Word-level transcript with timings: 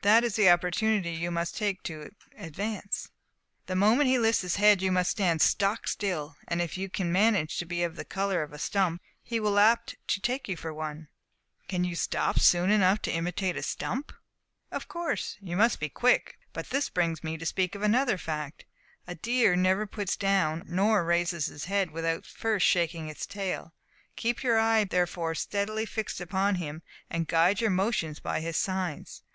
That 0.00 0.24
is 0.24 0.36
the 0.36 0.48
opportunity 0.48 1.10
you 1.10 1.30
must 1.30 1.54
take 1.54 1.82
to 1.82 2.10
advance. 2.38 3.10
The 3.66 3.76
moment 3.76 4.08
he 4.08 4.18
lifts 4.18 4.40
his 4.40 4.56
head 4.56 4.80
you 4.80 4.90
must 4.90 5.10
stand 5.10 5.42
stock 5.42 5.86
still; 5.86 6.34
and 6.48 6.62
if 6.62 6.78
you 6.78 6.88
can 6.88 7.12
manage 7.12 7.58
to 7.58 7.66
be 7.66 7.82
of 7.82 7.94
the 7.96 8.04
colour 8.06 8.42
of 8.42 8.54
a 8.54 8.58
stump, 8.58 9.02
he 9.22 9.38
will 9.38 9.52
be 9.56 9.60
apt 9.60 9.94
to 10.08 10.18
take 10.22 10.48
you 10.48 10.56
for 10.56 10.72
one." 10.72 11.08
"But 11.58 11.68
can 11.68 11.84
you 11.84 11.94
stop 11.94 12.38
soon 12.38 12.70
enough 12.70 13.02
to 13.02 13.12
imitate 13.12 13.54
a 13.58 13.62
stump!" 13.62 14.14
"Of 14.70 14.88
course 14.88 15.36
you 15.42 15.56
must 15.58 15.78
be 15.78 15.90
quick; 15.90 16.38
but 16.54 16.70
this 16.70 16.88
brings 16.88 17.22
me 17.22 17.36
to 17.36 17.44
speak 17.44 17.74
of 17.74 17.82
another 17.82 18.16
fact. 18.16 18.64
A 19.06 19.14
deer 19.14 19.56
never 19.56 19.86
puts 19.86 20.16
down 20.16 20.64
nor 20.66 21.04
raises 21.04 21.48
his 21.48 21.66
head 21.66 21.90
without 21.90 22.24
first 22.24 22.64
shaking 22.66 23.08
his 23.08 23.26
tail. 23.26 23.74
Keep 24.16 24.42
your 24.42 24.58
eye 24.58 24.84
therefore 24.84 25.34
steadily 25.34 25.84
fixed 25.84 26.18
upon 26.18 26.54
him, 26.54 26.80
and 27.10 27.28
guide 27.28 27.60
your 27.60 27.68
motions 27.68 28.20
by 28.20 28.40
his 28.40 28.56
signs. 28.56 29.22